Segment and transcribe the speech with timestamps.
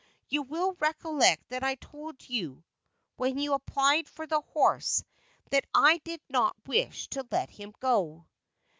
[0.29, 2.63] You will recollect that I told you,
[3.17, 5.03] when you applied for the horse,
[5.51, 8.25] that I did not wish to let him go."